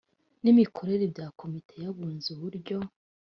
[0.43, 2.77] n imikorere bya komite y abunzi uburyo